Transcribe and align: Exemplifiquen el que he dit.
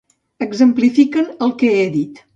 Exemplifiquen 0.45 1.29
el 1.49 1.55
que 1.63 1.71
he 1.83 1.87
dit. 2.01 2.27